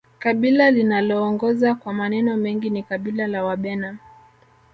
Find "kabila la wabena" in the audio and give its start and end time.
2.83-3.97